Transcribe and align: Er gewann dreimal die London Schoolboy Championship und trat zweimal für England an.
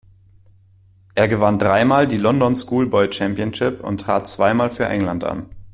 Er 1.13 1.27
gewann 1.27 1.59
dreimal 1.59 2.07
die 2.07 2.17
London 2.17 2.55
Schoolboy 2.55 3.13
Championship 3.13 3.83
und 3.83 4.01
trat 4.01 4.27
zweimal 4.27 4.71
für 4.71 4.85
England 4.87 5.23
an. 5.23 5.45